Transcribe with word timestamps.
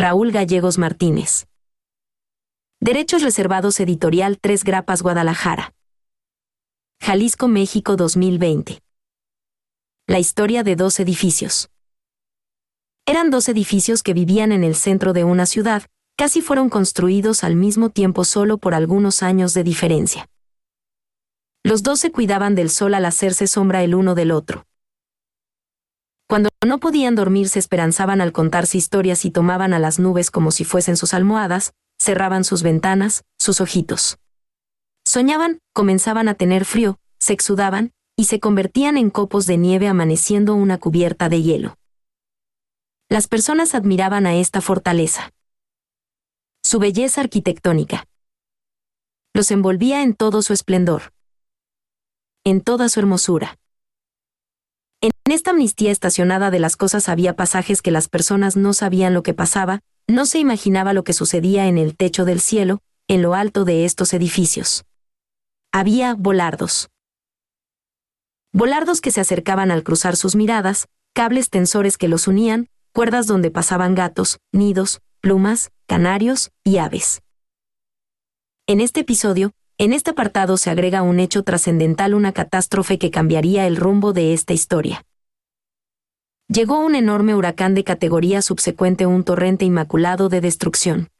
Raúl 0.00 0.30
Gallegos 0.30 0.78
Martínez. 0.78 1.48
Derechos 2.80 3.20
Reservados 3.20 3.80
Editorial 3.80 4.38
Tres 4.40 4.62
Grapas 4.62 5.02
Guadalajara. 5.02 5.74
Jalisco, 7.02 7.48
México 7.48 7.96
2020. 7.96 8.80
La 10.06 10.20
historia 10.20 10.62
de 10.62 10.76
dos 10.76 11.00
edificios. 11.00 11.68
Eran 13.06 13.30
dos 13.30 13.48
edificios 13.48 14.04
que 14.04 14.14
vivían 14.14 14.52
en 14.52 14.62
el 14.62 14.76
centro 14.76 15.12
de 15.12 15.24
una 15.24 15.46
ciudad, 15.46 15.82
casi 16.16 16.42
fueron 16.42 16.70
construidos 16.70 17.42
al 17.42 17.56
mismo 17.56 17.90
tiempo 17.90 18.22
solo 18.22 18.58
por 18.58 18.74
algunos 18.74 19.24
años 19.24 19.52
de 19.52 19.64
diferencia. 19.64 20.28
Los 21.64 21.82
dos 21.82 21.98
se 21.98 22.12
cuidaban 22.12 22.54
del 22.54 22.70
sol 22.70 22.94
al 22.94 23.04
hacerse 23.04 23.48
sombra 23.48 23.82
el 23.82 23.96
uno 23.96 24.14
del 24.14 24.30
otro. 24.30 24.67
Cuando 26.28 26.50
no 26.66 26.78
podían 26.78 27.14
dormir 27.14 27.48
se 27.48 27.58
esperanzaban 27.58 28.20
al 28.20 28.32
contarse 28.32 28.76
historias 28.76 29.24
y 29.24 29.30
tomaban 29.30 29.72
a 29.72 29.78
las 29.78 29.98
nubes 29.98 30.30
como 30.30 30.50
si 30.50 30.64
fuesen 30.64 30.98
sus 30.98 31.14
almohadas, 31.14 31.72
cerraban 31.98 32.44
sus 32.44 32.62
ventanas, 32.62 33.24
sus 33.38 33.62
ojitos. 33.62 34.18
Soñaban, 35.06 35.58
comenzaban 35.72 36.28
a 36.28 36.34
tener 36.34 36.66
frío, 36.66 36.98
se 37.18 37.32
exudaban, 37.32 37.92
y 38.14 38.24
se 38.24 38.40
convertían 38.40 38.98
en 38.98 39.08
copos 39.08 39.46
de 39.46 39.56
nieve 39.56 39.88
amaneciendo 39.88 40.54
una 40.54 40.76
cubierta 40.76 41.30
de 41.30 41.40
hielo. 41.40 41.78
Las 43.08 43.26
personas 43.26 43.74
admiraban 43.74 44.26
a 44.26 44.34
esta 44.34 44.60
fortaleza. 44.60 45.30
Su 46.62 46.78
belleza 46.78 47.22
arquitectónica. 47.22 48.04
Los 49.32 49.50
envolvía 49.50 50.02
en 50.02 50.14
todo 50.14 50.42
su 50.42 50.52
esplendor. 50.52 51.14
En 52.44 52.60
toda 52.60 52.90
su 52.90 53.00
hermosura. 53.00 53.56
En 55.28 55.32
esta 55.32 55.50
amnistía 55.50 55.90
estacionada 55.90 56.50
de 56.50 56.58
las 56.58 56.78
cosas 56.78 57.10
había 57.10 57.36
pasajes 57.36 57.82
que 57.82 57.90
las 57.90 58.08
personas 58.08 58.56
no 58.56 58.72
sabían 58.72 59.12
lo 59.12 59.22
que 59.22 59.34
pasaba, 59.34 59.80
no 60.06 60.24
se 60.24 60.38
imaginaba 60.38 60.94
lo 60.94 61.04
que 61.04 61.12
sucedía 61.12 61.66
en 61.66 61.76
el 61.76 61.98
techo 61.98 62.24
del 62.24 62.40
cielo, 62.40 62.80
en 63.08 63.20
lo 63.20 63.34
alto 63.34 63.66
de 63.66 63.84
estos 63.84 64.14
edificios. 64.14 64.86
Había 65.70 66.14
volardos. 66.14 66.88
Volardos 68.54 69.02
que 69.02 69.10
se 69.10 69.20
acercaban 69.20 69.70
al 69.70 69.82
cruzar 69.82 70.16
sus 70.16 70.34
miradas, 70.34 70.88
cables 71.12 71.50
tensores 71.50 71.98
que 71.98 72.08
los 72.08 72.26
unían, 72.26 72.70
cuerdas 72.94 73.26
donde 73.26 73.50
pasaban 73.50 73.94
gatos, 73.94 74.38
nidos, 74.50 75.02
plumas, 75.20 75.72
canarios 75.86 76.52
y 76.64 76.78
aves. 76.78 77.20
En 78.66 78.80
este 78.80 79.00
episodio, 79.00 79.52
en 79.76 79.92
este 79.92 80.12
apartado 80.12 80.56
se 80.56 80.70
agrega 80.70 81.02
un 81.02 81.20
hecho 81.20 81.42
trascendental, 81.42 82.14
una 82.14 82.32
catástrofe 82.32 82.98
que 82.98 83.10
cambiaría 83.10 83.66
el 83.66 83.76
rumbo 83.76 84.14
de 84.14 84.32
esta 84.32 84.54
historia. 84.54 85.04
Llegó 86.50 86.80
un 86.80 86.94
enorme 86.94 87.34
huracán 87.34 87.74
de 87.74 87.84
categoría 87.84 88.40
subsecuente, 88.40 89.04
un 89.04 89.22
torrente 89.22 89.66
inmaculado 89.66 90.30
de 90.30 90.40
destrucción. 90.40 91.10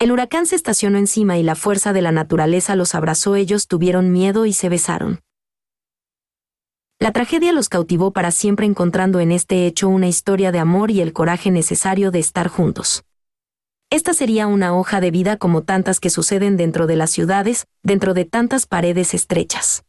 El 0.00 0.10
huracán 0.10 0.46
se 0.46 0.56
estacionó 0.56 0.98
encima 0.98 1.38
y 1.38 1.44
la 1.44 1.54
fuerza 1.54 1.92
de 1.92 2.02
la 2.02 2.10
naturaleza 2.10 2.74
los 2.74 2.96
abrazó, 2.96 3.36
ellos 3.36 3.68
tuvieron 3.68 4.10
miedo 4.10 4.46
y 4.46 4.52
se 4.52 4.68
besaron. 4.68 5.20
La 6.98 7.12
tragedia 7.12 7.52
los 7.52 7.68
cautivó 7.68 8.10
para 8.10 8.32
siempre 8.32 8.66
encontrando 8.66 9.20
en 9.20 9.30
este 9.30 9.64
hecho 9.64 9.88
una 9.88 10.08
historia 10.08 10.50
de 10.50 10.58
amor 10.58 10.90
y 10.90 11.00
el 11.00 11.12
coraje 11.12 11.52
necesario 11.52 12.10
de 12.10 12.18
estar 12.18 12.48
juntos. 12.48 13.04
Esta 13.90 14.12
sería 14.12 14.48
una 14.48 14.76
hoja 14.76 15.00
de 15.00 15.12
vida 15.12 15.36
como 15.36 15.62
tantas 15.62 16.00
que 16.00 16.10
suceden 16.10 16.56
dentro 16.56 16.88
de 16.88 16.96
las 16.96 17.10
ciudades, 17.10 17.66
dentro 17.84 18.12
de 18.12 18.24
tantas 18.24 18.66
paredes 18.66 19.14
estrechas. 19.14 19.84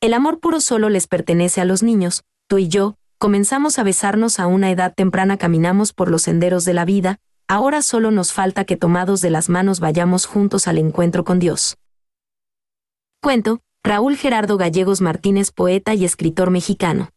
El 0.00 0.14
amor 0.14 0.38
puro 0.38 0.60
solo 0.60 0.90
les 0.90 1.08
pertenece 1.08 1.60
a 1.60 1.64
los 1.64 1.82
niños, 1.82 2.22
tú 2.46 2.58
y 2.58 2.68
yo, 2.68 2.94
comenzamos 3.18 3.80
a 3.80 3.82
besarnos 3.82 4.38
a 4.38 4.46
una 4.46 4.70
edad 4.70 4.94
temprana, 4.94 5.38
caminamos 5.38 5.92
por 5.92 6.08
los 6.08 6.22
senderos 6.22 6.64
de 6.64 6.72
la 6.72 6.84
vida, 6.84 7.18
ahora 7.48 7.82
solo 7.82 8.12
nos 8.12 8.32
falta 8.32 8.64
que 8.64 8.76
tomados 8.76 9.22
de 9.22 9.30
las 9.30 9.48
manos 9.48 9.80
vayamos 9.80 10.26
juntos 10.26 10.68
al 10.68 10.78
encuentro 10.78 11.24
con 11.24 11.40
Dios. 11.40 11.78
Cuento, 13.20 13.58
Raúl 13.82 14.16
Gerardo 14.16 14.56
Gallegos 14.56 15.00
Martínez, 15.00 15.50
poeta 15.50 15.94
y 15.94 16.04
escritor 16.04 16.50
mexicano. 16.50 17.08